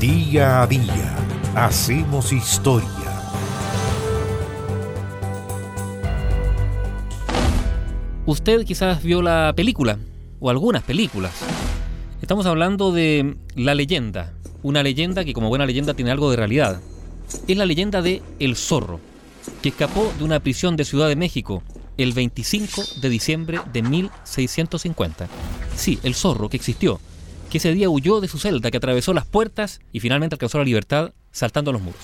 [0.00, 1.16] Día a día
[1.56, 2.88] hacemos historia.
[8.24, 9.98] Usted quizás vio la película,
[10.38, 11.32] o algunas películas.
[12.22, 16.80] Estamos hablando de La leyenda, una leyenda que como buena leyenda tiene algo de realidad.
[17.48, 19.00] Es la leyenda de El Zorro,
[19.62, 21.64] que escapó de una prisión de Ciudad de México
[21.96, 25.26] el 25 de diciembre de 1650.
[25.74, 27.00] Sí, el zorro que existió,
[27.50, 30.64] que ese día huyó de su celda, que atravesó las puertas y finalmente alcanzó la
[30.64, 32.00] libertad saltando los muros.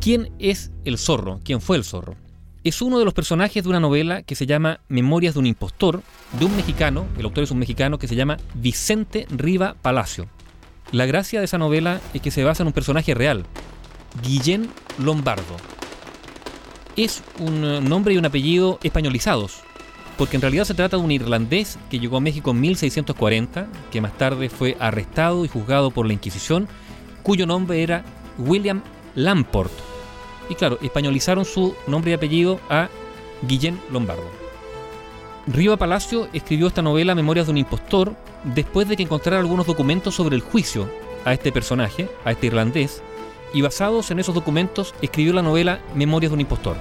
[0.00, 1.40] ¿Quién es el zorro?
[1.44, 2.16] ¿Quién fue el zorro?
[2.64, 6.02] Es uno de los personajes de una novela que se llama Memorias de un impostor,
[6.38, 10.28] de un mexicano, el autor es un mexicano que se llama Vicente Riva Palacio.
[10.92, 13.44] La gracia de esa novela es que se basa en un personaje real,
[14.22, 15.56] Guillén Lombardo,
[16.96, 19.60] es un nombre y un apellido españolizados,
[20.16, 24.00] porque en realidad se trata de un irlandés que llegó a México en 1640, que
[24.00, 26.68] más tarde fue arrestado y juzgado por la Inquisición,
[27.22, 28.04] cuyo nombre era
[28.38, 28.82] William
[29.14, 29.72] Lamport.
[30.48, 32.88] Y claro, españolizaron su nombre y apellido a
[33.42, 34.46] Guillén Lombardo.
[35.46, 40.14] Riva Palacio escribió esta novela Memorias de un impostor después de que encontrara algunos documentos
[40.14, 40.88] sobre el juicio
[41.24, 43.02] a este personaje, a este irlandés,
[43.52, 46.76] y basados en esos documentos escribió la novela Memorias de un impostor.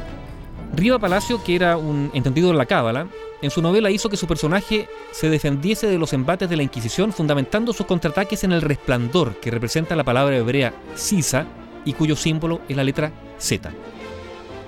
[0.75, 3.07] Riva Palacio, que era un entendido de la cábala,
[3.41, 7.11] en su novela hizo que su personaje se defendiese de los embates de la Inquisición
[7.11, 11.45] fundamentando sus contraataques en el resplandor, que representa la palabra hebrea sisa
[11.85, 13.71] y cuyo símbolo es la letra Z.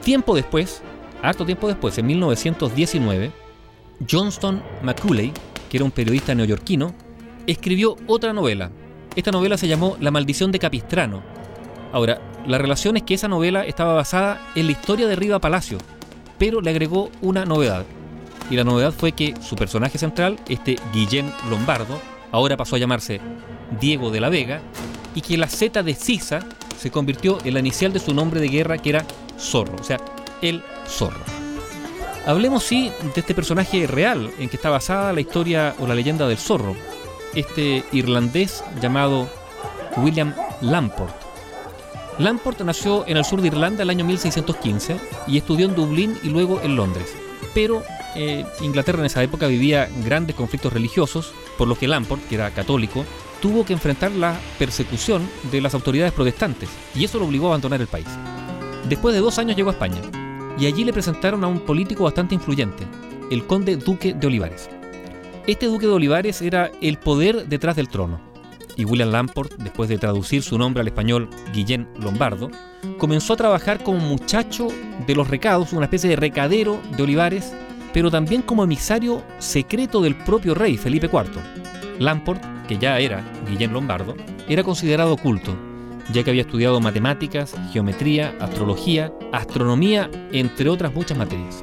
[0.03, 0.81] Tiempo después,
[1.21, 3.31] harto tiempo después, en 1919,
[4.09, 5.33] Johnston Macaulay,
[5.69, 6.93] que era un periodista neoyorquino,
[7.47, 8.71] escribió otra novela.
[9.15, 11.23] Esta novela se llamó La maldición de Capistrano,
[11.91, 15.77] Ahora, la relación es que esa novela estaba basada en la historia de Riva Palacio,
[16.37, 17.85] pero le agregó una novedad.
[18.49, 21.99] Y la novedad fue que su personaje central, este Guillén Lombardo,
[22.31, 23.19] ahora pasó a llamarse
[23.79, 24.61] Diego de la Vega,
[25.15, 26.39] y que la Z de Sisa
[26.77, 29.05] se convirtió en la inicial de su nombre de guerra, que era
[29.39, 29.99] Zorro, o sea,
[30.41, 31.23] el Zorro.
[32.25, 36.27] Hablemos sí de este personaje real en que está basada la historia o la leyenda
[36.27, 36.75] del zorro,
[37.35, 39.29] este irlandés llamado
[39.97, 41.27] William Lamport
[42.19, 44.97] Lamport nació en el sur de Irlanda el año 1615
[45.27, 47.15] y estudió en Dublín y luego en Londres.
[47.53, 47.83] Pero
[48.15, 52.51] eh, Inglaterra en esa época vivía grandes conflictos religiosos, por lo que Lamport, que era
[52.51, 53.05] católico,
[53.41, 57.81] tuvo que enfrentar la persecución de las autoridades protestantes y eso lo obligó a abandonar
[57.81, 58.07] el país.
[58.89, 60.01] Después de dos años llegó a España
[60.57, 62.85] y allí le presentaron a un político bastante influyente,
[63.29, 64.69] el conde duque de Olivares.
[65.45, 68.26] Este duque de Olivares era el poder detrás del trono
[68.77, 72.49] y William Lamport, después de traducir su nombre al español Guillén Lombardo,
[72.97, 74.67] comenzó a trabajar como muchacho
[75.05, 77.53] de los recados, una especie de recadero de Olivares,
[77.91, 81.41] pero también como emisario secreto del propio rey Felipe IV.
[81.99, 84.15] Lamport, que ya era Guillén Lombardo,
[84.47, 85.55] era considerado culto,
[86.13, 91.61] ya que había estudiado matemáticas, geometría, astrología, astronomía, entre otras muchas materias.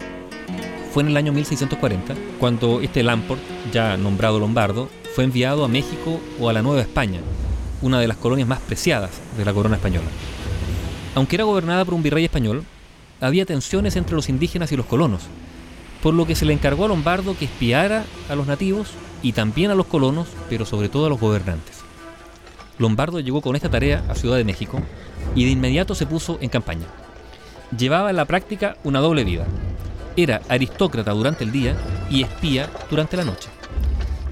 [0.92, 3.40] Fue en el año 1640 cuando este Lamport,
[3.72, 7.20] ya nombrado Lombardo, fue enviado a México o a la Nueva España,
[7.82, 10.08] una de las colonias más preciadas de la corona española.
[11.14, 12.64] Aunque era gobernada por un virrey español,
[13.20, 15.22] había tensiones entre los indígenas y los colonos,
[16.02, 18.88] por lo que se le encargó a Lombardo que espiara a los nativos
[19.22, 21.76] y también a los colonos, pero sobre todo a los gobernantes.
[22.78, 24.82] Lombardo llegó con esta tarea a Ciudad de México
[25.36, 26.86] y de inmediato se puso en campaña.
[27.78, 29.46] Llevaba en la práctica una doble vida.
[30.16, 31.76] Era aristócrata durante el día
[32.10, 33.48] y espía durante la noche.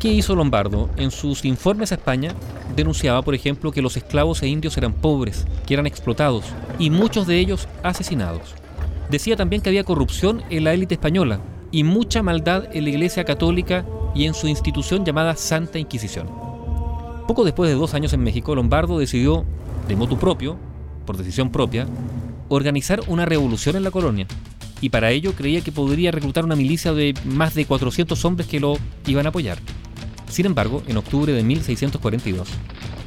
[0.02, 0.90] ¿Qué hizo Lombardo?
[0.96, 2.34] En sus informes a España
[2.74, 6.44] denunciaba, por ejemplo, que los esclavos e indios eran pobres, que eran explotados
[6.80, 8.56] y muchos de ellos asesinados.
[9.12, 11.38] Decía también que había corrupción en la élite española
[11.70, 16.26] y mucha maldad en la Iglesia Católica y en su institución llamada Santa Inquisición.
[17.28, 19.44] Poco después de dos años en México, Lombardo decidió,
[19.86, 20.56] de motu propio,
[21.06, 21.86] por decisión propia,
[22.48, 24.26] organizar una revolución en la colonia.
[24.80, 28.58] Y para ello creía que podría reclutar una milicia de más de 400 hombres que
[28.58, 29.58] lo iban a apoyar.
[30.32, 32.48] Sin embargo, en octubre de 1642,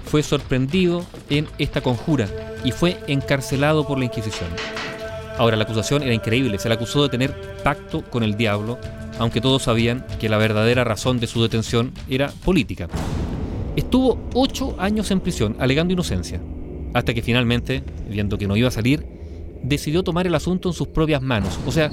[0.05, 2.29] fue sorprendido en esta conjura
[2.63, 4.47] y fue encarcelado por la Inquisición.
[5.39, 7.33] Ahora, la acusación era increíble, se le acusó de tener
[7.63, 8.77] pacto con el diablo,
[9.17, 12.89] aunque todos sabían que la verdadera razón de su detención era política.
[13.75, 16.39] Estuvo ocho años en prisión, alegando inocencia,
[16.93, 19.03] hasta que finalmente, viendo que no iba a salir,
[19.63, 21.89] decidió tomar el asunto en sus propias manos, o sea,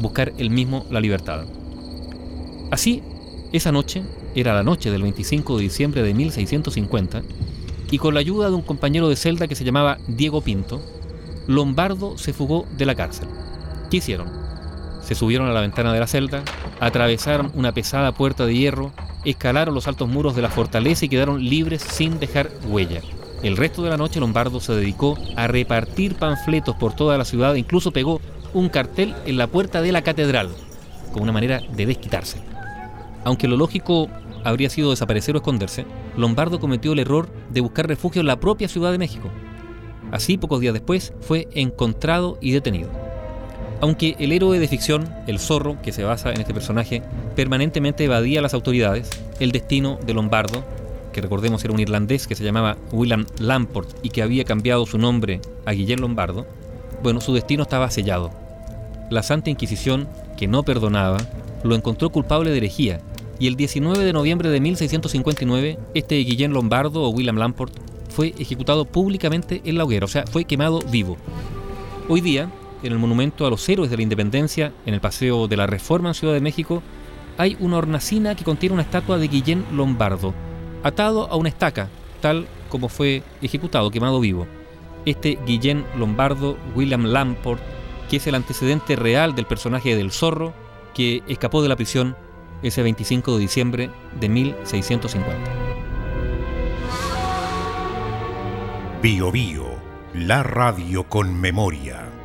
[0.00, 1.44] buscar él mismo la libertad.
[2.70, 3.02] Así,
[3.52, 4.04] esa noche,
[4.36, 7.22] era la noche del 25 de diciembre de 1650,
[7.90, 10.82] y con la ayuda de un compañero de celda que se llamaba Diego Pinto,
[11.46, 13.28] Lombardo se fugó de la cárcel.
[13.90, 14.30] ¿Qué hicieron?
[15.02, 16.42] Se subieron a la ventana de la celda,
[16.80, 18.92] atravesaron una pesada puerta de hierro,
[19.24, 23.00] escalaron los altos muros de la fortaleza y quedaron libres sin dejar huella.
[23.42, 27.54] El resto de la noche Lombardo se dedicó a repartir panfletos por toda la ciudad
[27.54, 28.20] e incluso pegó
[28.52, 30.50] un cartel en la puerta de la catedral,
[31.12, 32.40] como una manera de desquitarse.
[33.24, 34.08] Aunque lo lógico
[34.46, 35.84] habría sido desaparecer o esconderse,
[36.16, 39.28] Lombardo cometió el error de buscar refugio en la propia Ciudad de México.
[40.12, 42.88] Así, pocos días después, fue encontrado y detenido.
[43.80, 47.02] Aunque el héroe de ficción, el zorro, que se basa en este personaje,
[47.34, 49.10] permanentemente evadía las autoridades,
[49.40, 50.64] el destino de Lombardo,
[51.12, 54.96] que recordemos era un irlandés que se llamaba William Lamport y que había cambiado su
[54.96, 56.46] nombre a Guillén Lombardo,
[57.02, 58.30] bueno, su destino estaba sellado.
[59.10, 61.18] La Santa Inquisición, que no perdonaba,
[61.64, 63.00] lo encontró culpable de herejía
[63.38, 67.74] y el 19 de noviembre de 1659 este Guillén Lombardo o William Lamport
[68.08, 71.16] fue ejecutado públicamente en la hoguera, o sea, fue quemado vivo.
[72.08, 72.50] Hoy día,
[72.82, 76.08] en el monumento a los héroes de la independencia, en el Paseo de la Reforma
[76.08, 76.82] en Ciudad de México,
[77.36, 80.32] hay una hornacina que contiene una estatua de Guillén Lombardo,
[80.82, 81.90] atado a una estaca,
[82.20, 84.46] tal como fue ejecutado, quemado vivo.
[85.04, 87.60] Este Guillén Lombardo, William Lamport,
[88.08, 90.54] que es el antecedente real del personaje del zorro,
[90.94, 92.16] que escapó de la prisión
[92.66, 95.66] ese 25 de diciembre de 1650.
[99.02, 99.66] Bio Bio,
[100.14, 102.15] la radio con memoria.